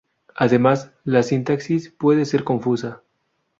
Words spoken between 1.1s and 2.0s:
sintaxis